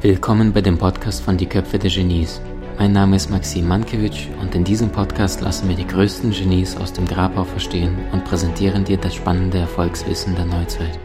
[0.00, 2.40] Willkommen bei dem Podcast von Die Köpfe der Genies.
[2.78, 6.94] Mein Name ist Maxim Mankewitsch und in diesem Podcast lassen wir die größten Genies aus
[6.94, 10.98] dem Grabau verstehen und präsentieren dir das spannende Erfolgswissen der Neuzeit.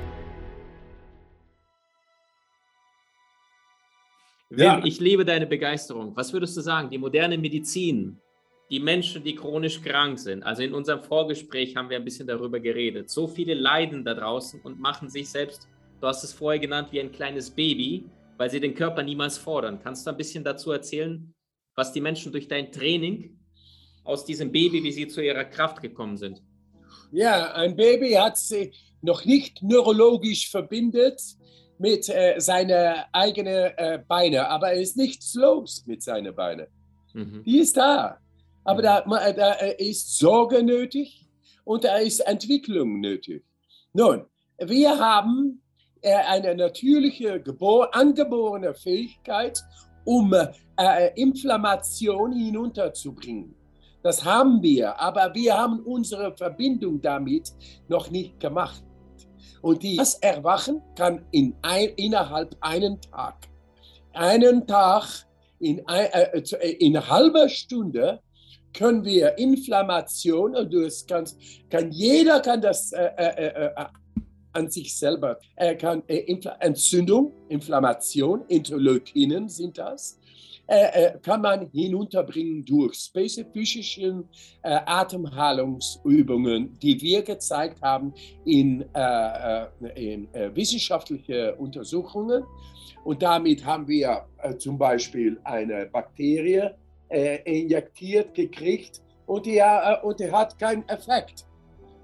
[4.52, 4.82] Ja.
[4.86, 6.16] Ich liebe deine Begeisterung.
[6.16, 6.90] Was würdest du sagen?
[6.90, 8.22] Die moderne Medizin,
[8.70, 10.44] die Menschen, die chronisch krank sind.
[10.44, 13.10] Also in unserem Vorgespräch haben wir ein bisschen darüber geredet.
[13.10, 15.68] So viele leiden da draußen und machen sich selbst,
[16.02, 19.80] du hast es vorher genannt, wie ein kleines Baby, weil sie den Körper niemals fordern.
[19.82, 21.34] Kannst du ein bisschen dazu erzählen,
[21.76, 23.40] was die Menschen durch dein Training
[24.04, 26.42] aus diesem Baby, wie sie zu ihrer Kraft gekommen sind?
[27.12, 31.22] Ja, ein Baby hat sich noch nicht neurologisch verbindet
[31.78, 36.68] mit äh, seinen eigenen äh, Beinen, aber er ist nichts los mit seinen Beinen.
[37.14, 37.44] Mhm.
[37.46, 38.20] Die ist da.
[38.68, 41.26] Aber da, da ist Sorge nötig
[41.64, 43.46] und da ist Entwicklung nötig.
[43.94, 44.26] Nun,
[44.60, 45.62] wir haben
[46.02, 47.42] äh, eine natürliche,
[47.94, 49.58] angeborene Fähigkeit,
[50.04, 53.56] um äh, Inflammation hinunterzubringen.
[54.04, 57.54] Das haben wir, aber wir haben unsere Verbindung damit
[57.88, 58.84] noch nicht gemacht.
[59.62, 63.48] Und das Erwachen kann in ein, innerhalb einen Tag,
[64.12, 65.26] einen Tag,
[65.60, 68.20] in, äh, äh, in halber Stunde
[68.74, 73.86] können wir Inflammation, und du kannst, kann, jeder kann das äh, äh, äh
[74.54, 75.40] an sich selber.
[75.56, 76.26] Er kann äh,
[76.60, 80.20] Entzündung, Inflammation, Interleukinen sind das,
[80.68, 84.26] äh, äh, kann man hinunterbringen durch spezifische
[84.64, 88.14] äh, Atemhalungsübungen, die wir gezeigt haben
[88.44, 92.44] in, äh, äh, in wissenschaftlichen Untersuchungen.
[93.06, 94.26] Und damit haben wir
[94.58, 96.72] zum Beispiel eine Bakterie
[97.10, 99.62] injektiert gekriegt und die,
[100.04, 101.48] und die hat keinen Effekt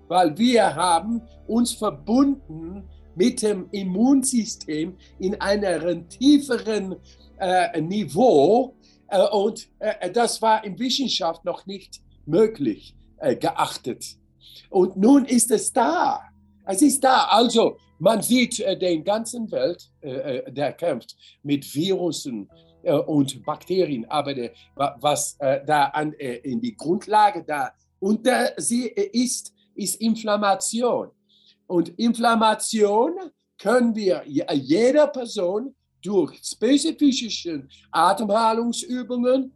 [0.07, 6.95] weil wir haben uns verbunden mit dem Immunsystem in einem tieferen
[7.39, 8.75] äh, Niveau
[9.07, 14.05] äh, und äh, das war in Wissenschaft noch nicht möglich äh, geachtet.
[14.69, 16.21] Und nun ist es da.
[16.65, 17.25] Es ist da.
[17.29, 22.49] Also man sieht äh, den ganzen Welt, äh, der kämpft mit Virusen
[22.83, 30.01] und Bakterien, aber der, was da an, in die Grundlage da unter sie ist, ist
[30.01, 31.09] Inflammation.
[31.67, 33.13] Und Inflammation
[33.57, 39.53] können wir jeder Person durch spezifische Atemhalungsübungen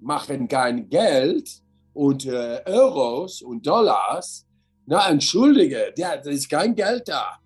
[0.00, 1.50] machen kein Geld
[1.92, 4.46] und äh, Euros und Dollars.
[4.86, 7.38] Na, entschuldige, da ist kein Geld da.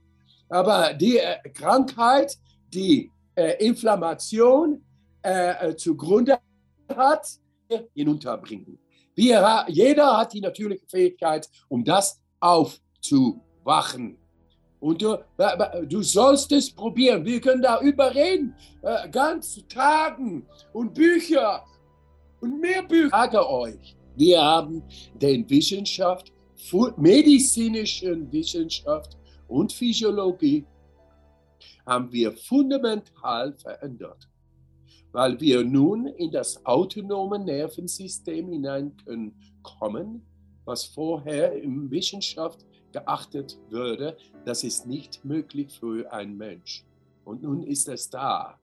[0.49, 2.37] Aber die äh, Krankheit,
[2.73, 4.85] die äh, Inflammation
[5.23, 6.39] äh, äh, zugrunde
[6.89, 7.27] hat,
[7.95, 8.79] hinunterbringen.
[9.15, 14.19] Wir, jeder hat die natürliche Fähigkeit, um das aufzuwachen.
[14.81, 15.17] Und du,
[15.87, 17.25] du sollst es probieren.
[17.25, 18.55] Wir können darüber reden.
[18.83, 21.65] Äh, ganz Tagen und Bücher
[22.41, 23.07] und mehr Bücher.
[23.07, 24.83] Ich sage euch, wir haben
[25.15, 26.33] den Wissenschaft,
[26.97, 29.17] medizinischen Wissenschaft
[29.47, 30.65] und Physiologie
[31.87, 34.29] haben wir fundamental verändert
[35.13, 40.23] weil wir nun in das autonome Nervensystem hinein können kommen,
[40.65, 46.85] was vorher in Wissenschaft geachtet würde, das ist nicht möglich für einen Mensch.
[47.25, 48.59] Und nun ist es da.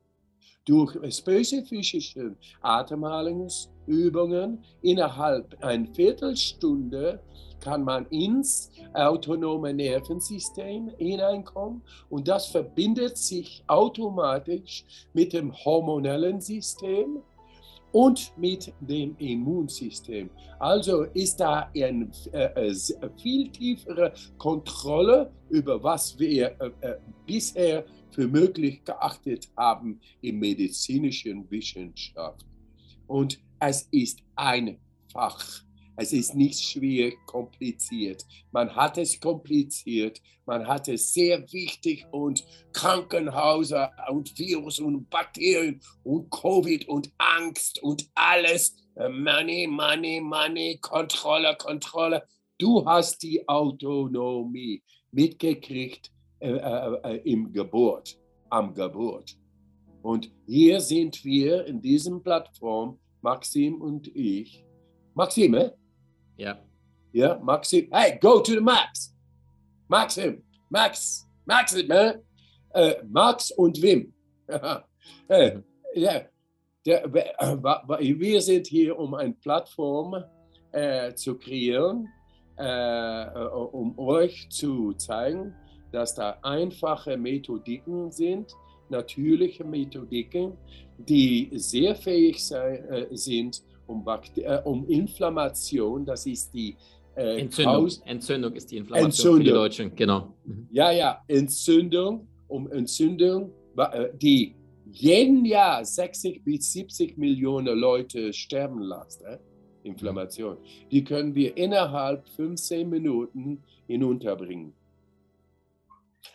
[0.65, 7.21] Durch spezifische Atemhalungsübungen innerhalb einer Viertelstunde
[7.59, 17.21] kann man ins autonome Nervensystem hineinkommen und das verbindet sich automatisch mit dem hormonellen System
[17.91, 20.29] und mit dem Immunsystem.
[20.59, 22.75] Also ist da eine äh, äh
[23.21, 31.49] viel tiefere Kontrolle über was wir äh, äh, bisher für möglich geachtet haben in medizinischen
[31.49, 32.45] Wissenschaft.
[33.07, 35.63] Und es ist einfach.
[36.01, 38.25] Es ist nicht schwierig, kompliziert.
[38.51, 42.41] Man hat es kompliziert, man hat es sehr wichtig und
[42.71, 48.77] Krankenhäuser und Virus und Bakterien und Covid und Angst und alles.
[48.95, 52.23] Money, money, money, Kontrolle, Kontrolle.
[52.57, 54.81] Du hast die Autonomie
[55.11, 58.17] mitgekriegt äh, äh, äh, im Geburt,
[58.49, 59.37] am Geburt.
[60.01, 64.63] Und hier sind wir in diesem Plattform, Maxim und ich.
[65.13, 65.78] Maxime?
[66.39, 66.57] Ja.
[67.11, 67.89] Ja, Maxim.
[67.91, 69.13] Hey, go to the max.
[69.89, 70.41] Maxim.
[70.69, 71.27] Max.
[71.45, 71.91] Maxim.
[71.91, 74.13] Äh, Max und Wim.
[75.95, 76.21] ja.
[76.85, 80.23] Der, wir sind hier, um eine Plattform
[80.71, 82.07] äh, zu kreieren,
[82.55, 83.25] äh,
[83.73, 85.53] um euch zu zeigen,
[85.91, 88.53] dass da einfache Methodiken sind,
[88.87, 90.57] natürliche Methodiken,
[90.97, 94.05] die sehr fähig sei, äh, sind, um,
[94.35, 96.75] äh, um, Inflammation, das ist die
[97.15, 97.89] äh, Entzündung.
[98.05, 99.37] Entzündung ist die Inflammation Entzündung.
[99.37, 100.33] für die Deutschen, genau.
[100.45, 100.67] Mhm.
[100.71, 104.55] Ja, ja, Entzündung, um Entzündung, äh, die
[104.91, 109.25] jeden Jahr 60 bis 70 Millionen Leute sterben lassen.
[109.25, 109.37] Äh?
[109.83, 110.57] Inflammation.
[110.91, 114.73] Die können wir innerhalb 15 Minuten hinunterbringen.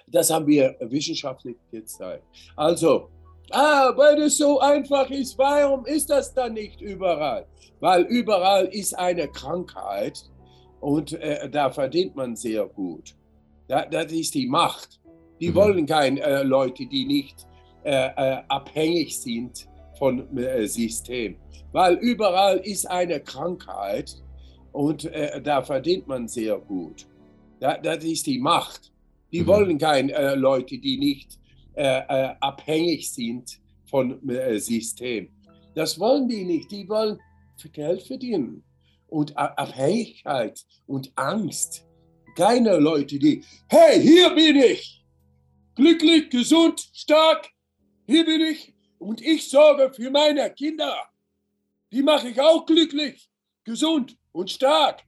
[0.06, 2.24] Das haben wir wissenschaftlich gezeigt.
[2.56, 3.10] Also,
[3.50, 7.46] ah, weil es so einfach ist, warum ist das dann nicht überall?
[7.80, 10.24] Weil überall ist eine Krankheit
[10.80, 13.14] und äh, da verdient man sehr gut.
[13.68, 15.00] Da, das ist die Macht.
[15.40, 15.54] Die mhm.
[15.54, 17.46] wollen keine äh, Leute, die nicht
[17.84, 19.66] äh, äh abhängig sind
[19.98, 21.36] von äh, System.
[21.72, 24.14] Weil überall ist eine Krankheit
[24.72, 27.06] und äh, da verdient man sehr gut.
[27.60, 28.92] Da, das ist die Macht.
[29.32, 29.46] Die mhm.
[29.46, 31.38] wollen keine Leute, die nicht
[31.74, 33.58] äh, äh abhängig sind
[33.90, 35.28] von äh, System.
[35.74, 36.70] Das wollen die nicht.
[36.70, 37.18] Die wollen
[37.72, 38.62] Geld verdienen.
[39.08, 41.86] Und Abhängigkeit und Angst.
[42.36, 45.04] Keine Leute, die, hey, hier bin ich.
[45.74, 47.48] Glücklich, gesund, stark.
[48.06, 48.74] Hier bin ich.
[48.98, 50.94] Und ich sorge für meine Kinder.
[51.92, 53.30] Die mache ich auch glücklich,
[53.62, 55.04] gesund und stark.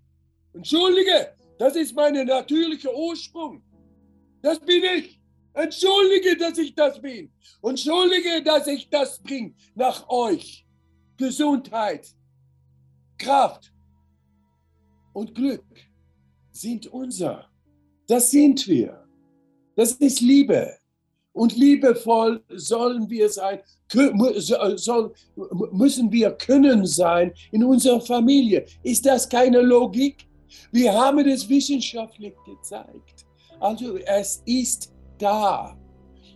[0.52, 3.62] Entschuldige, das ist mein natürlicher Ursprung.
[4.40, 5.20] Das bin ich.
[5.56, 7.30] Entschuldige, dass ich das bin.
[7.62, 10.66] Entschuldige, dass ich das bringe nach euch.
[11.16, 12.06] Gesundheit,
[13.16, 13.72] Kraft
[15.14, 15.64] und Glück
[16.50, 17.50] sind unser.
[18.06, 19.02] Das sind wir.
[19.74, 20.76] Das ist Liebe.
[21.32, 23.60] Und liebevoll sollen wir sein,
[24.76, 25.14] soll,
[25.72, 28.66] müssen wir können sein in unserer Familie.
[28.82, 30.26] Ist das keine Logik?
[30.70, 33.26] Wir haben es wissenschaftlich gezeigt.
[33.58, 35.76] Also es ist da.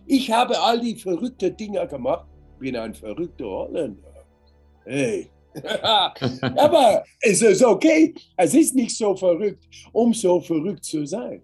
[0.05, 2.27] Ich habe all die verrückten Dinge gemacht.
[2.59, 4.25] Bin ein verrückter Holländer.
[4.85, 5.29] Hey.
[5.61, 8.13] Aber es ist okay.
[8.37, 11.41] Es ist nicht so verrückt, um so verrückt zu sein.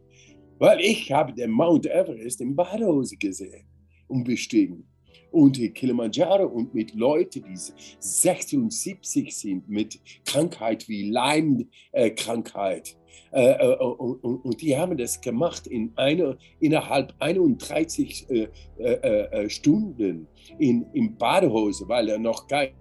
[0.60, 3.68] Weil ich habe den Mount Everest in Badehose gesehen
[4.08, 4.88] und bestiegen.
[5.32, 7.58] Und Kilimanjaro und mit Leuten, die
[8.00, 12.98] 76 sind, mit Krankheit wie Leimkrankheit.
[13.32, 18.48] Äh, äh, äh, und, die haben das gemacht in eine, innerhalb 31 äh,
[18.78, 20.28] äh, Stunden
[20.60, 22.72] in, in Badehose, weil er noch keine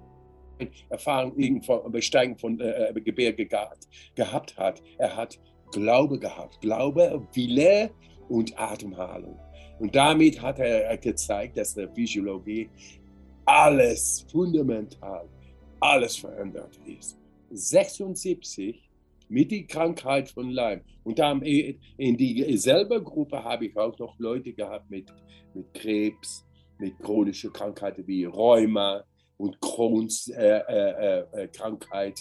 [0.89, 4.83] Erfahrung von Besteigen von Gebirge gehabt hat.
[4.99, 5.39] Er hat
[5.73, 6.61] Glaube gehabt.
[6.61, 7.91] Glaube, Wille
[8.29, 9.39] und Atemhalung.
[9.79, 12.69] Und damit hat er gezeigt, dass der Physiologie
[13.45, 15.29] alles fundamental,
[15.81, 17.19] alles verändert ist.
[17.51, 18.91] 76
[19.29, 20.83] mit der Krankheit von Lyme.
[21.05, 25.13] Und dann in dieselbe Gruppe habe ich auch noch Leute gehabt mit,
[25.55, 26.45] mit Krebs,
[26.79, 29.05] mit chronischen Krankheiten wie Rheuma
[29.37, 32.19] und Crohns äh, äh, äh, Krankheit,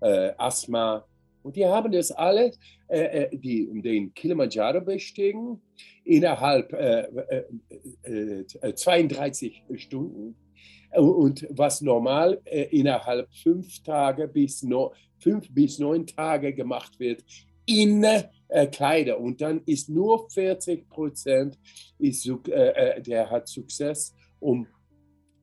[0.00, 1.04] äh, Asthma.
[1.42, 2.58] Und die haben das alles,
[2.88, 5.60] äh, äh, die, den Kilimanjaro bestiegen,
[6.04, 6.70] innerhalb
[8.74, 10.36] 32 Stunden.
[10.96, 17.22] Und was normal innerhalb fünf Tage bis no, fünf bis neun Tage gemacht wird
[17.66, 18.02] in
[18.48, 19.20] äh, Kleider.
[19.20, 21.58] Und dann ist nur 40 Prozent,
[21.98, 24.66] ist, äh, der hat Success, um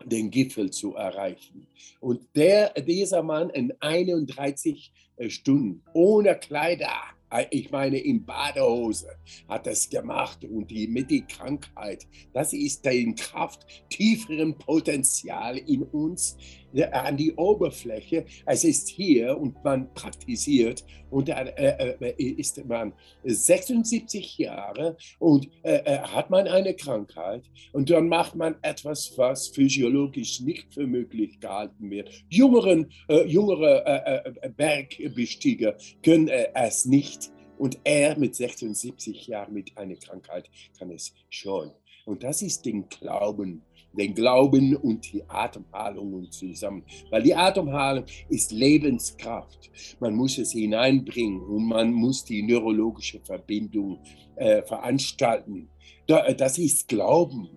[0.03, 1.67] den Gipfel zu erreichen.
[1.99, 4.91] Und der, dieser Mann in 31
[5.27, 6.93] Stunden ohne Kleider.
[7.29, 9.09] Äh, ich meine, in Badehose
[9.47, 15.83] hat das gemacht und die mit der Krankheit, das ist dein Kraft, tieferen Potenzial in
[15.83, 18.25] uns äh, an die Oberfläche.
[18.45, 22.93] Es ist hier und man praktiziert und dann äh, äh, ist man
[23.23, 30.41] 76 Jahre und äh, hat man eine Krankheit und dann macht man etwas, was physiologisch
[30.41, 32.09] nicht für möglich gehalten wird.
[32.29, 34.23] Jüngeren, äh, jüngere
[34.55, 41.71] Bergbestieger können es nicht und er mit 76 Jahren mit einer Krankheit kann es schon.
[42.05, 43.63] Und das ist den Glauben,
[43.95, 46.83] den Glauben und die Atemhalung zusammen.
[47.09, 49.69] Weil die Atemhalung ist Lebenskraft.
[49.99, 53.99] Man muss es hineinbringen und man muss die neurologische Verbindung
[54.35, 55.69] äh, veranstalten.
[56.07, 57.49] Das ist Glauben.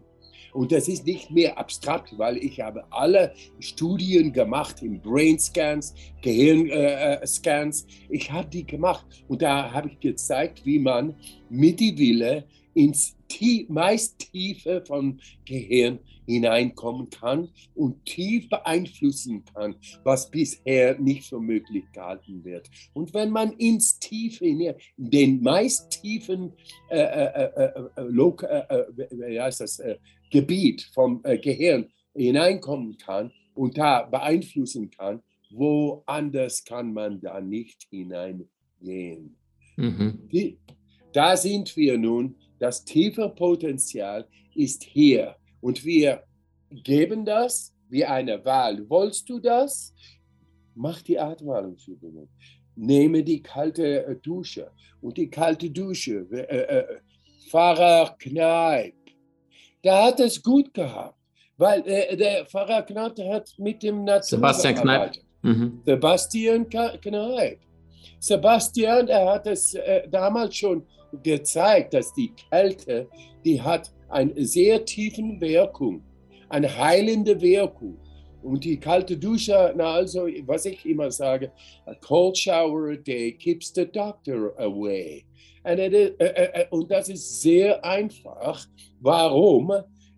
[0.52, 5.94] Und das ist nicht mehr abstrakt, weil ich habe alle Studien gemacht in Brain Scans,
[6.22, 7.82] Gehirnscans.
[7.82, 11.14] Äh, ich habe die gemacht und da habe ich gezeigt, wie man
[11.50, 19.76] mit die Wille ins tie meist tiefer vom Gehirn hineinkommen kann und tief beeinflussen kann,
[20.04, 22.68] was bisher nicht für möglich gehalten wird.
[22.92, 26.52] Und wenn man ins Tiefe, in den meist tiefen
[26.90, 29.82] äh, äh, äh, das,
[30.30, 39.36] Gebiet vom Gehirn hineinkommen kann und da beeinflussen kann, woanders kann man da nicht hineingehen.
[39.76, 40.28] Mhm.
[40.30, 40.58] Die,
[41.12, 46.22] da sind wir nun, das tiefe Potenzial ist hier und wir
[46.70, 48.88] geben das wie eine Wahl.
[48.88, 49.94] Wolltest du das?
[50.74, 52.28] Mach die Atmungsübungen.
[52.76, 54.70] Nehme die kalte äh, Dusche.
[55.00, 56.84] Und die kalte Dusche, äh, äh,
[57.48, 58.94] Pfarrer Kneip,
[59.82, 61.16] der hat es gut gehabt.
[61.56, 65.12] Weil äh, der Pfarrer Kneip hat mit dem Natur Sebastian Kneip.
[65.42, 65.82] Mhm.
[65.84, 67.60] Sebastian Kneip.
[68.20, 70.86] Sebastian, er hat es äh, damals schon
[71.22, 73.08] gezeigt, dass die Kälte,
[73.44, 76.02] die hat eine sehr tiefen Wirkung,
[76.48, 77.96] eine heilende Wirkung.
[78.42, 81.50] Und die kalte Dusche, na also, was ich immer sage,
[81.86, 85.24] a cold shower a day keeps the doctor away.
[85.64, 88.64] Und, äh, äh, und das ist sehr einfach.
[89.00, 89.72] Warum?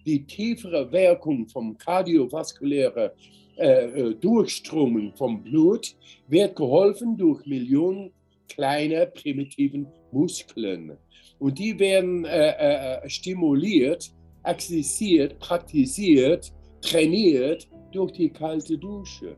[0.07, 3.11] Die tiefere Wirkung vom kardiovaskulären
[3.57, 5.95] äh, Durchströmung vom Blut
[6.29, 8.13] wird geholfen durch Millionen
[8.49, 10.97] kleiner primitiven Muskeln.
[11.39, 14.13] Und die werden äh, äh, stimuliert,
[14.45, 16.53] exerziert, praktisiert,
[16.83, 19.37] trainiert durch die kalte Dusche.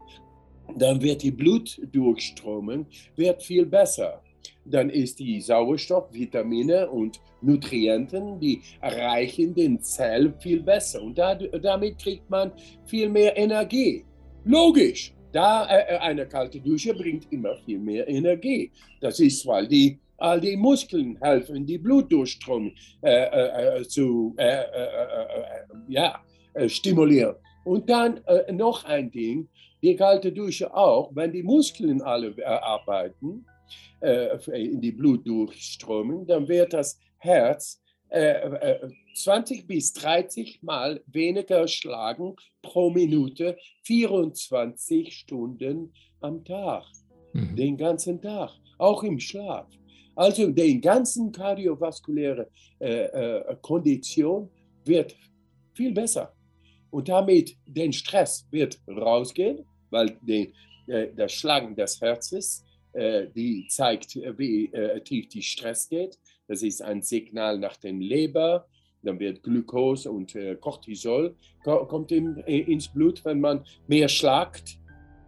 [0.76, 2.86] Dann wird die Blutdurchströmung
[3.16, 4.22] wird viel besser.
[4.64, 11.02] Dann ist die Sauerstoff, Vitamine und Nutrienten, die erreichen den Zell viel besser.
[11.02, 12.52] Und da, damit kriegt man
[12.86, 14.04] viel mehr Energie.
[14.44, 18.70] Logisch, da äh, äh, eine kalte Dusche bringt immer viel mehr Energie.
[19.00, 24.62] Das ist, weil die all die Muskeln helfen, die Blutdurchströmung äh, äh, äh zu äh,
[25.88, 26.20] ja,
[26.68, 27.36] stimulieren.
[27.64, 28.20] Und dann
[28.52, 29.48] noch ein Ding,
[29.82, 33.46] die kalte Dusche auch, wenn die Muskeln alle arbeiten,
[34.00, 37.80] in die Blutdurchströmung, dann wird das Herz
[39.14, 46.84] 20 bis 30 Mal weniger schlagen pro Minute, 24 Stunden am Tag,
[47.32, 47.54] mhm.
[47.54, 49.68] den ganzen Tag, auch im Schlaf.
[50.14, 52.48] Also den ganzen kardiovaskuläre
[52.80, 54.50] äh, äh, Kondition
[54.84, 55.14] wird
[55.74, 56.32] viel besser.
[56.90, 60.52] Und damit den Stress wird rausgehen, weil den,
[60.86, 66.18] äh, das Schlagen des Herzens, äh, die zeigt, wie äh, tief die Stress geht.
[66.46, 68.66] Das ist ein Signal nach dem Leber,
[69.02, 74.78] dann wird Glucose und äh, Cortisol kommt in, äh, ins Blut, wenn man mehr schlagt.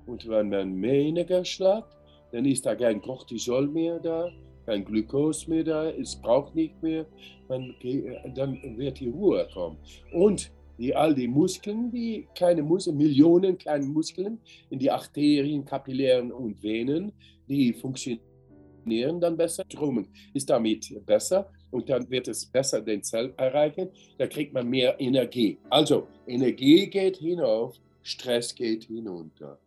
[0.06, 1.96] Und wenn man weniger schlagt,
[2.30, 4.30] dann ist da kein Cortisol mehr da,
[4.66, 7.06] kein Glucose mehr da, es braucht nicht mehr,
[7.49, 9.78] man, äh, dann wird die Ruhe kommen.
[10.12, 14.38] Und die, all die Muskeln, die kleine Muskeln, Millionen kleine Muskeln
[14.71, 17.12] in die Arterien, Kapillären und Venen,
[17.49, 19.64] die funktionieren dann besser.
[19.68, 23.88] Strömung ist damit besser und dann wird es besser den Zell erreichen.
[24.18, 25.59] Da kriegt man mehr Energie.
[25.71, 29.59] Also Energie geht hinauf, Stress geht hinunter.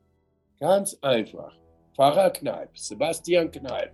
[0.59, 1.55] Ganz einfach.
[1.95, 3.91] Pfarrer Kneip, Sebastian Kneip.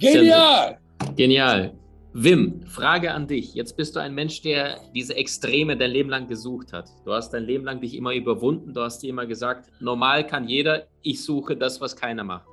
[0.00, 0.78] Genial!
[1.14, 1.74] Genial.
[2.14, 3.52] Wim, Frage an dich.
[3.52, 6.88] Jetzt bist du ein Mensch, der diese Extreme dein Leben lang gesucht hat.
[7.04, 8.72] Du hast dein Leben lang dich immer überwunden.
[8.72, 12.46] Du hast dir immer gesagt, normal kann jeder, ich suche das, was keiner macht.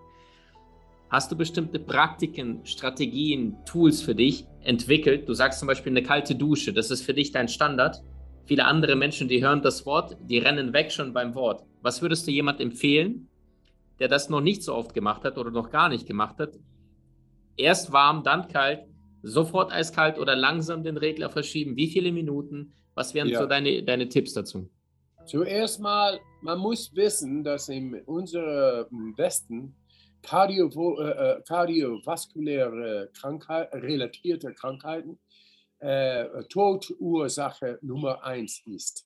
[1.10, 5.30] Hast du bestimmte Praktiken, Strategien, Tools für dich entwickelt?
[5.30, 8.04] Du sagst zum Beispiel eine kalte Dusche, das ist für dich dein Standard.
[8.44, 11.64] Viele andere Menschen, die hören das Wort, die rennen weg schon beim Wort.
[11.82, 13.30] Was würdest du jemand empfehlen,
[14.00, 16.60] der das noch nicht so oft gemacht hat oder noch gar nicht gemacht hat?
[17.58, 18.86] Erst warm, dann kalt,
[19.24, 21.76] sofort eiskalt oder langsam den Regler verschieben?
[21.76, 22.74] Wie viele Minuten?
[22.96, 23.40] Was wären ja.
[23.40, 24.70] so deine, deine Tipps dazu?
[25.26, 29.76] Zuerst mal, man muss wissen, dass in unserem Westen
[30.22, 35.20] Kardio, äh, äh, kardiovaskuläre Krankheit, relatierte Krankheiten
[35.80, 39.06] äh, Todursache Nummer eins ist.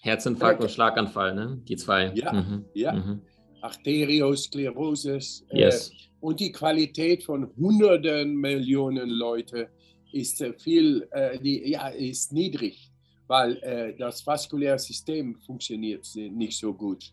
[0.00, 1.62] Herzinfarkt und Schlaganfall, ne?
[1.64, 2.12] Die zwei.
[2.14, 2.64] Ja, mhm.
[2.74, 2.92] ja.
[2.92, 3.22] Mhm.
[3.62, 5.18] Arteriosklerose.
[5.48, 5.92] Äh, yes.
[6.24, 9.68] Und die Qualität von hunderten Millionen Leute
[10.10, 12.90] ist äh, viel, äh, die, ja, ist niedrig,
[13.26, 17.12] weil äh, das vaskuläre System funktioniert nicht so gut.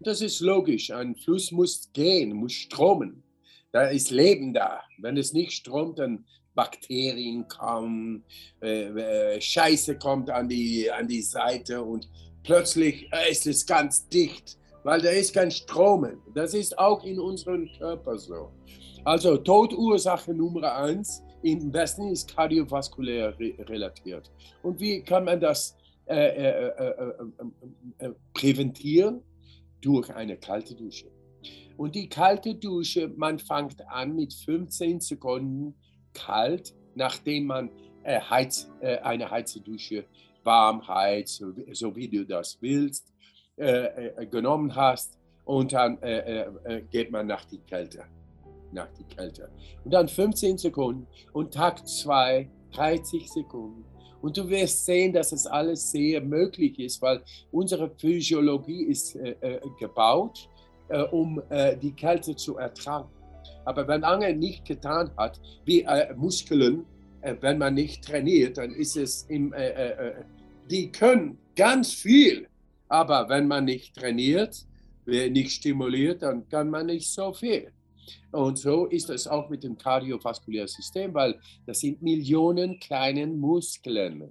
[0.00, 0.90] Das ist logisch.
[0.90, 3.22] Ein Fluss muss gehen, muss stromen.
[3.72, 4.82] Da ist Leben da.
[4.98, 8.22] Wenn es nicht stromt, dann Bakterien kommen,
[8.60, 12.06] äh, äh, Scheiße kommt an die, an die Seite und
[12.42, 16.18] plötzlich äh, ist es ganz dicht, weil da ist kein Stromen.
[16.34, 18.50] Das ist auch in unserem Körper so.
[19.04, 24.30] Also Todursache Nummer eins im Westen ist kardiovaskulär re relatiert.
[24.62, 26.94] Und wie kann man das äh, äh,
[27.98, 29.22] äh, präventieren?
[29.80, 31.10] Durch eine kalte Dusche.
[31.76, 35.74] Und die kalte Dusche, man fängt an mit 15 Sekunden
[36.14, 37.70] kalt, nachdem man
[38.04, 40.04] Heiz, eine heiße Dusche
[40.44, 43.11] warm heizt, so, so wie du das willst,
[44.30, 45.18] genommen hast.
[45.44, 45.98] Und dann
[46.90, 48.04] geht man nach die Kälte
[48.72, 49.50] nach die Kälte.
[49.84, 53.84] Und dann 15 Sekunden und Tag 2 30 Sekunden.
[54.20, 59.34] Und du wirst sehen, dass es alles sehr möglich ist, weil unsere Physiologie ist äh,
[59.40, 60.48] äh, gebaut,
[60.88, 63.08] äh, um äh, die Kälte zu ertragen.
[63.64, 66.84] Aber wenn Angel nicht getan hat, wie äh, Muskeln,
[67.20, 69.52] äh, wenn man nicht trainiert, dann ist es im,
[70.70, 72.46] die können ganz viel.
[72.92, 74.66] Aber wenn man nicht trainiert,
[75.06, 77.72] nicht stimuliert, dann kann man nicht so viel.
[78.32, 84.30] Und so ist es auch mit dem kardiovaskulären System, weil das sind Millionen kleinen Muskeln.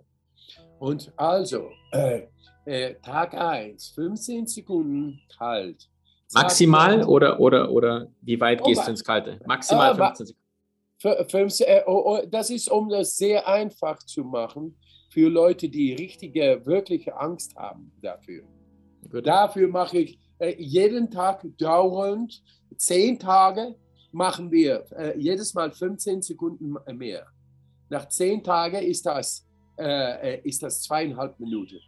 [0.78, 2.28] Und also, äh,
[2.66, 5.90] äh, Tag 1, 15 Sekunden kalt.
[6.32, 9.40] Maximal oder, oder, oder wie weit oh, gehst du ins Kalte?
[9.48, 11.30] Maximal 15 Sekunden.
[11.32, 14.78] 15, äh, oh, oh, das ist, um das sehr einfach zu machen
[15.12, 18.44] für Leute, die richtige, wirkliche Angst haben dafür.
[19.10, 19.28] Gut.
[19.28, 22.42] Dafür mache ich äh, jeden Tag dauernd
[22.78, 23.76] zehn Tage
[24.12, 27.26] machen wir äh, jedes Mal 15 Sekunden mehr.
[27.90, 29.46] Nach zehn Tagen ist das,
[29.78, 31.80] äh, äh, ist das zweieinhalb Minuten.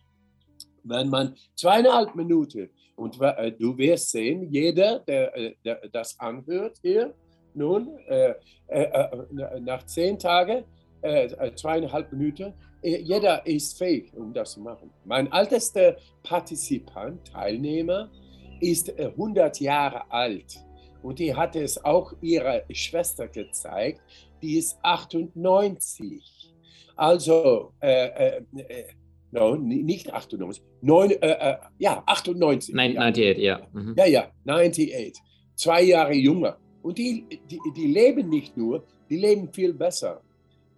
[0.84, 6.78] Wenn man zweieinhalb Minuten, und äh, du wirst sehen, jeder, der, äh, der das anhört
[6.82, 7.14] hier,
[7.56, 8.34] nun, äh,
[9.60, 10.64] nach zehn Tagen,
[11.56, 14.90] zweieinhalb Minuten, jeder ist fähig, um das zu machen.
[15.06, 18.10] Mein ältester Partizipant, Teilnehmer,
[18.60, 20.64] ist 100 Jahre alt.
[21.02, 24.02] Und die hat es auch ihrer Schwester gezeigt,
[24.42, 26.54] die ist 98.
[26.96, 28.86] Also, äh, äh, äh,
[29.32, 32.74] no, nicht 98, neun, äh, äh, ja, 98.
[32.74, 33.68] Nein, 98, ja.
[33.74, 33.96] Mhm.
[33.98, 35.14] Ja, ja, 98.
[35.56, 36.58] Zwei Jahre jünger.
[36.82, 40.22] Und die, die, die leben nicht nur, die leben viel besser.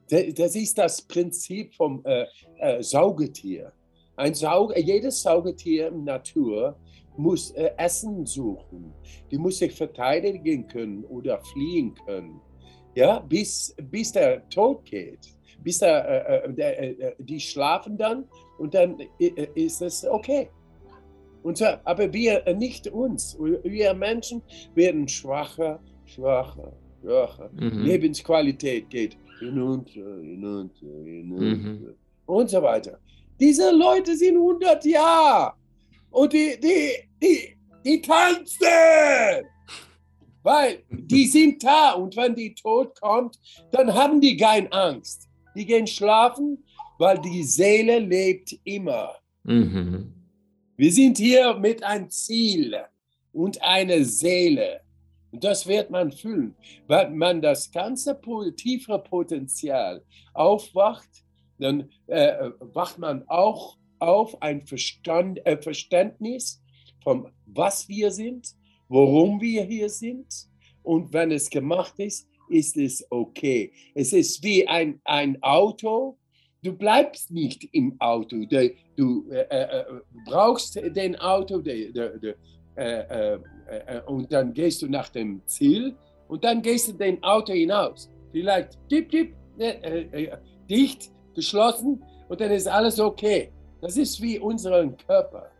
[0.09, 2.25] Das ist das Prinzip vom äh,
[2.59, 3.71] äh, Saugetier.
[4.17, 6.77] Ein Saug jedes Saugetier in der Natur
[7.17, 8.93] muss äh, Essen suchen,
[9.31, 12.39] die muss sich verteidigen können oder fliehen können,
[12.93, 15.35] ja, bis, bis der Tod geht.
[15.63, 18.25] Bis der, äh, äh der, äh, äh, die schlafen dann
[18.59, 20.49] und dann äh, ist es okay.
[21.43, 23.37] Und so, aber wir nicht uns.
[23.39, 24.41] Wir Menschen
[24.73, 27.49] werden schwacher, schwacher, schwacher.
[27.53, 27.83] Mhm.
[27.83, 31.95] Lebensqualität geht hinunter, hinunter, hinunter mhm.
[32.25, 32.99] und so weiter.
[33.39, 35.53] Diese Leute sind 100 Jahre
[36.11, 39.45] und die, die, die, die tanzen.
[40.41, 43.37] Weil die sind da und wenn die Tod kommt,
[43.71, 45.27] dann haben die keine Angst.
[45.55, 46.63] Die gehen schlafen,
[46.97, 49.15] weil die Seele lebt immer.
[49.43, 50.13] Mhm.
[50.77, 52.75] Wir sind hier mit einem Ziel
[53.31, 54.81] und einer Seele.
[55.35, 56.55] Und das wird man fühlen.
[56.87, 58.17] Wenn man das ganze
[58.55, 60.01] tiefere Potenzial
[60.33, 61.09] aufwacht,
[61.59, 66.63] dann äh, wacht man auch auf ein Verstand, äh, Verständnis
[67.03, 68.47] von was wir sind,
[68.87, 70.25] warum wir hier sind.
[70.83, 73.73] Und wenn es gemacht ist, ist es okay.
[73.93, 76.17] Es ist wie ein, ein Auto.
[76.63, 78.37] Du bleibst nicht im Auto.
[78.37, 79.83] Du äh, äh, äh
[80.25, 82.35] brauchst den Auto de, de, de,
[82.75, 83.37] äh,
[83.67, 85.95] äh, und dann gehst du nach dem Ziel
[86.27, 88.09] und dann gehst du den Auto hinaus.
[88.31, 89.35] Vielleicht tipp, tipp,
[90.69, 93.51] dicht, geschlossen und dann ist alles okay.
[93.81, 95.51] Das ist wie unseren Körper.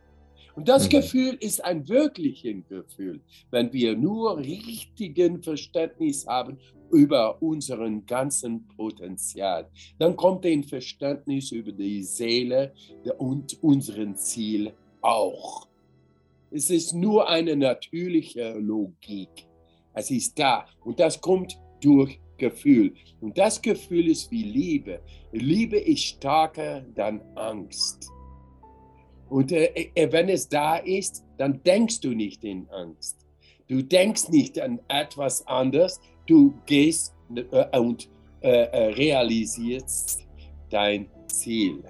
[0.56, 0.90] Und das mhm.
[0.90, 6.58] Gefühl ist ein wirkliches Gefühl, wenn wir nur richtigen Verständnis haben
[6.92, 9.70] über unseren ganzen Potenzial.
[10.00, 12.74] Dann kommt ein Verständnis über die Seele
[13.18, 15.68] und unseren Ziel auch.
[16.56, 19.46] Es ist nur eine natürliche Logik.
[19.94, 22.94] Es ist da und das kommt durch Gefühl.
[23.20, 25.02] Und das Gefühl ist wie Liebe.
[25.34, 28.10] Liebe ist stärker dann Angst.
[29.30, 29.66] Und äh,
[29.96, 33.18] äh, wenn es da ist, dann denkst du nicht in Angst.
[33.68, 36.00] Du denkst nicht an etwas anderes.
[36.26, 40.26] Du gehst äh, und äh, äh, realisierst
[40.70, 41.84] dein Ziel.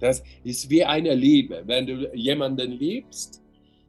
[0.00, 1.62] Das ist wie eine Liebe.
[1.66, 3.40] Wenn du jemanden liebst,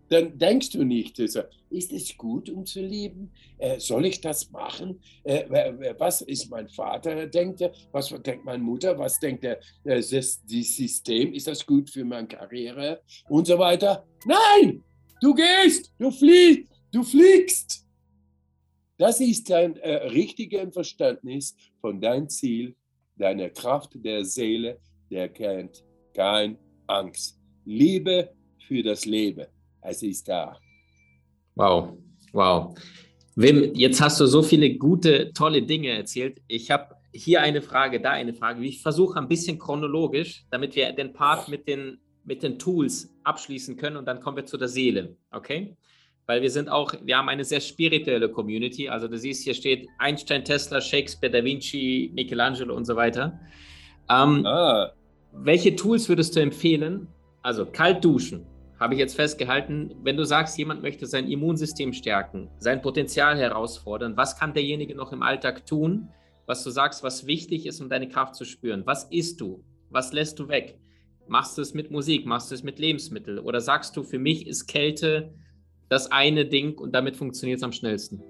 [0.10, 3.32] dann denkst du nicht, ist es gut, um zu lieben?
[3.58, 5.00] Äh, soll ich das machen?
[5.24, 7.72] Äh, was ist mein Vater, denkt er?
[7.94, 9.00] Was denkt meine Mutter?
[9.00, 11.34] Was denkt der, das, das System?
[11.34, 13.02] Ist das gut für meine Karriere?
[13.30, 14.06] Und so weiter.
[14.26, 14.84] Nein!
[15.22, 17.88] Du gehst, du fliegst, du fliegst.
[18.98, 22.76] Das ist ein äh, richtiges Verständnis von deinem Ziel,
[23.16, 24.78] deiner Kraft der Seele,
[25.10, 27.40] der kennt kein Angst.
[27.66, 28.30] Liebe
[28.68, 29.46] für das Leben.
[29.82, 30.58] Es ist da.
[31.56, 31.98] Wow,
[32.34, 32.76] wow.
[33.36, 36.42] Wim, jetzt hast du so viele gute, tolle Dinge erzählt.
[36.48, 38.64] Ich habe hier eine Frage, da eine Frage.
[38.64, 43.78] Ich versuche ein bisschen chronologisch, damit wir den Part mit den, mit den Tools abschließen
[43.78, 45.16] können und dann kommen wir zu der Seele.
[45.32, 45.76] Okay?
[46.26, 48.88] Weil wir sind auch, wir haben eine sehr spirituelle Community.
[48.88, 53.40] Also du siehst, hier steht Einstein, Tesla, Shakespeare, Da Vinci, Michelangelo und so weiter.
[54.10, 54.92] Ähm, ah.
[55.34, 57.08] Welche Tools würdest du empfehlen?
[57.42, 58.46] Also kalt duschen,
[58.80, 64.18] habe ich jetzt festgehalten, wenn du sagst, jemand möchte sein Immunsystem stärken, sein Potenzial herausfordern,
[64.18, 66.10] was kann derjenige noch im Alltag tun,
[66.46, 68.84] was du sagst, was wichtig ist, um deine Kraft zu spüren?
[68.86, 69.64] Was isst du?
[69.90, 70.78] Was lässt du weg?
[71.28, 72.26] Machst du es mit Musik?
[72.26, 73.40] Machst du es mit Lebensmitteln?
[73.40, 75.34] Oder sagst du, für mich ist Kälte
[75.88, 78.22] das eine Ding und damit funktioniert es am schnellsten?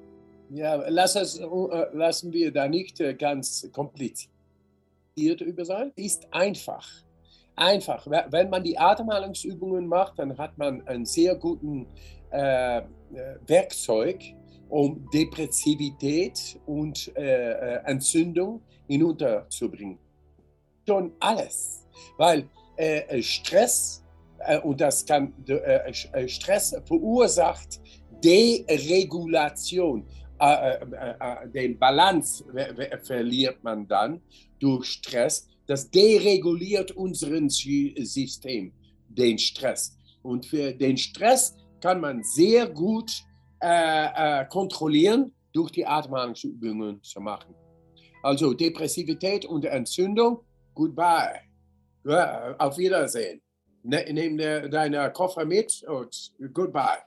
[0.50, 1.46] Ja, lass es, äh,
[1.94, 4.31] lassen wir da nicht äh, ganz kompliziert
[5.16, 5.92] über sein.
[5.96, 6.88] Ist einfach.
[7.56, 8.08] Einfach.
[8.08, 11.88] Wenn man die Atemhalungsübungen macht, dann hat man ein sehr guten
[12.32, 12.84] äh, äh
[13.46, 14.22] Werkzeug,
[14.70, 20.00] um Depressivität und äh, äh, Entzündung hinunterzubringen.
[20.88, 21.86] Schon alles,
[22.18, 24.04] weil äh, äh Stress
[24.64, 25.32] und das kann
[26.26, 27.80] Stress verursacht
[28.24, 30.04] Deregulation.
[31.54, 32.44] Den Balance
[33.04, 34.22] verliert man dann
[34.60, 35.48] durch Stress.
[35.68, 38.74] Das dereguliert unseren System,
[39.08, 39.96] den Stress.
[40.24, 43.12] Und für den Stress kann man sehr gut
[43.62, 47.54] äh, äh, kontrollieren durch die Atemhalungsübungen zu machen.
[48.24, 50.40] Also Depressivität und Entzündung,
[50.74, 51.42] goodbye.
[52.04, 53.42] Ja, auf Wiedersehen.
[53.84, 57.04] Ne, nimm deinen Koffer mit und goodbye.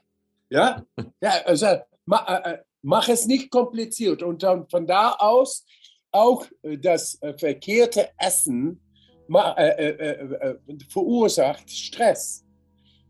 [0.49, 0.85] Ja,
[1.21, 1.67] ja also
[2.05, 4.23] ma, äh, äh, mach es nicht kompliziert.
[4.23, 5.65] Und dann von da aus
[6.11, 8.79] auch das verkehrte Essen
[9.27, 10.55] äh,
[10.87, 12.45] verursacht Stress,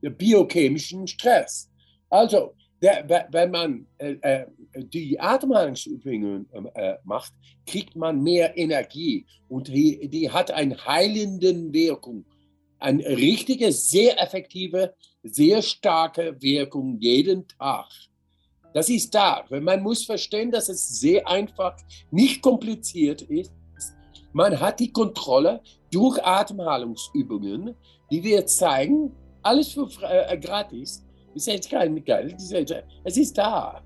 [0.01, 1.69] biochemischen Stress.
[2.09, 7.33] Also der, wenn man äh, äh, die Atemhalungsübungen äh, macht,
[7.65, 12.25] kriegt man mehr Energie und die, die hat eine heilende Wirkung.
[12.79, 17.87] Eine richtige, sehr effektive, sehr starke Wirkung jeden Tag.
[18.75, 19.45] Das ist da.
[19.49, 21.77] Man muss verstehen, dass es sehr einfach,
[22.11, 23.53] nicht kompliziert ist.
[24.33, 27.73] Man hat die Kontrolle durch Atemhalungsübungen,
[28.11, 32.35] die wir zeigen, alles für äh, gratis ist jetzt kein Geld,
[33.05, 33.81] es ist da.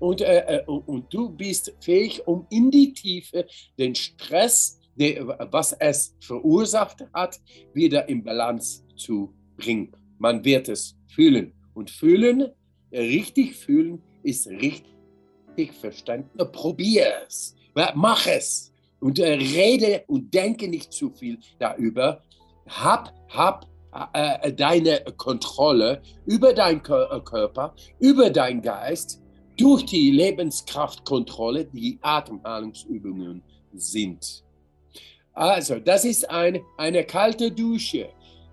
[0.00, 3.46] Und, äh, äh und du bist fähig, um in die Tiefe
[3.78, 7.38] den Stress, was es verursacht hat,
[7.74, 9.92] wieder in Balance zu bringen.
[10.18, 11.52] Man wird es fühlen.
[11.74, 12.48] Und fühlen,
[12.92, 16.38] richtig fühlen, ist richtig verstanden.
[16.52, 17.54] Probier es,
[17.94, 22.22] mach es und äh, rede und denke nicht zu viel darüber.
[22.66, 23.66] Hab, hab
[24.14, 29.20] äh, äh, deine Kontrolle über deinen äh, Körper, über deinen Geist
[29.58, 33.42] durch die Lebenskraftkontrolle, die Atemhalungsübungen
[33.74, 34.44] sind.
[35.34, 38.08] Also, das ist ein, eine kalte Dusche.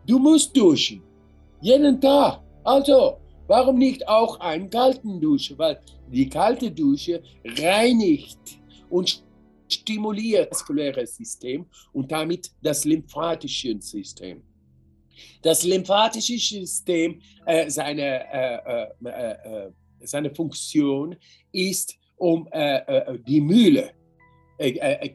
[0.05, 1.01] Du musst duschen.
[1.61, 2.41] Jeden Tag.
[2.65, 3.17] Also,
[3.49, 5.57] warum nicht auch einen kalten Dusche?
[5.57, 8.39] Weil die kalte Dusche reinigt
[8.89, 9.23] und
[9.67, 14.41] stimuliert das vaskuläre System und damit das lymphatische System
[15.41, 21.13] das lymphatische System, äh, seine, äh, äh, äh, äh seine Funktion
[21.51, 23.91] ist, um äh, die Mühle,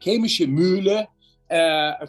[0.03, 1.09] chemische Mühle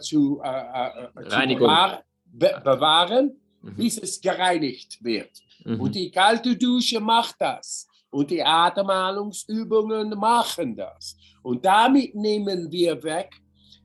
[0.00, 3.76] zu bewahren, be bewahren mhm.
[3.76, 5.30] bis es gereinigt wird.
[5.66, 5.80] Mhm.
[5.80, 7.86] Und die kalte Dusche macht das.
[8.10, 11.16] Und die Atemhalungsübungen machen das.
[11.42, 13.30] Und damit nehmen wir weg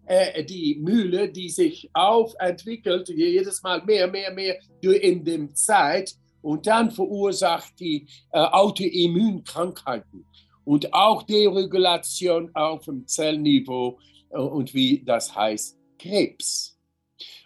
[0.05, 6.65] äh, die Mühle, die sich aufentwickelt, jedes Mal mehr, mehr, mehr in der Zeit und
[6.67, 10.25] dann verursacht die äh, Autoimmunkrankheiten
[10.65, 16.77] und auch Deregulation auf dem Zellniveau äh, und wie das heißt, Krebs.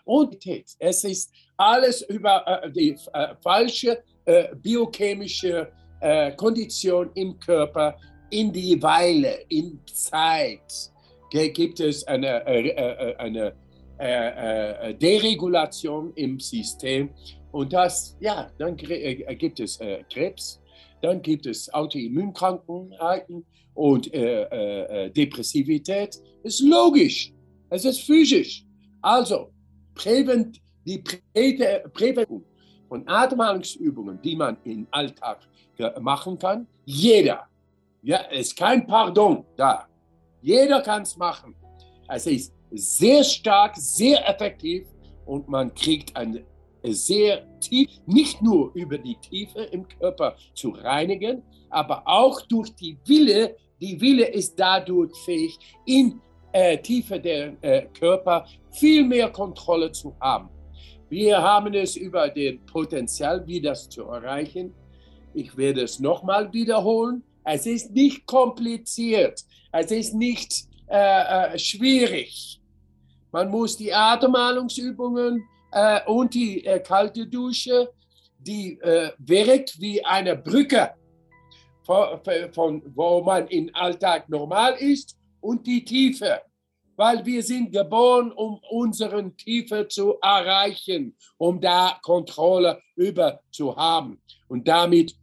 [0.04, 0.38] Und
[0.80, 7.96] es ist alles über äh, die äh, falsche äh, biochemische äh, Kondition im Körper
[8.32, 10.90] in die Weile, in Zeit
[11.32, 13.54] gibt es eine, äh, eine
[15.00, 17.12] Deregulation im System
[17.52, 19.80] und das, ja, dann gibt es
[20.12, 20.60] Krebs,
[21.02, 26.20] dann gibt es Autoimmunkrankheiten und Depressivität.
[26.44, 27.32] Ist logisch,
[27.70, 28.66] es ist physisch.
[29.02, 29.52] Also,
[29.94, 31.02] prävent, die
[31.94, 32.44] Prävention
[32.96, 35.40] von Atemhalungsübungen, die man im Alltag
[36.00, 37.46] machen kann, jeder
[38.02, 39.88] Ja, es ist kein Pardon da.
[40.42, 41.56] Jeder kann es machen.
[42.08, 44.88] Es ist sehr stark, sehr effektiv
[45.26, 46.46] und man kriegt ein
[46.84, 52.98] sehr tief, nicht nur über die Tiefe im Körper zu reinigen, aber auch durch die
[53.06, 53.58] Wille.
[53.82, 56.22] Die Wille ist dadurch fähig, in
[56.54, 60.55] äh, Tiefe der äh, Körper viel mehr Kontrolle zu haben.
[61.10, 64.74] Wir haben es über das Potenzial, wie das zu erreichen.
[65.34, 67.24] Ich werde es nochmal wiederholen.
[67.44, 69.42] Es ist nicht kompliziert.
[69.72, 72.60] Es ist nicht äh, äh, schwierig.
[73.32, 77.92] Man muss die Atemhalungsübungen äh, und die äh, kalte Dusche,
[78.40, 80.92] die äh, wirkt wie eine Brücke,
[81.84, 82.20] von,
[82.52, 86.42] von, wo man im Alltag normal ist, und die Tiefe.
[86.96, 94.22] Weil wir sind geboren, um unsere Tiefe zu erreichen, um da Kontrolle über zu haben
[94.48, 95.16] und damit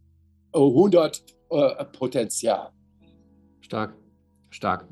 [0.53, 2.71] 100 äh, Potenzial.
[3.61, 3.95] Stark,
[4.49, 4.87] stark.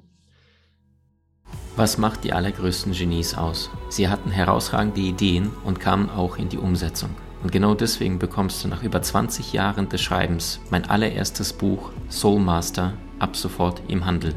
[1.75, 3.69] Was macht die allergrößten Genies aus?
[3.89, 7.11] Sie hatten herausragende Ideen und kamen auch in die Umsetzung.
[7.43, 12.39] Und genau deswegen bekommst du nach über 20 Jahren des Schreibens mein allererstes Buch Soul
[12.39, 14.35] Master ab sofort im Handel.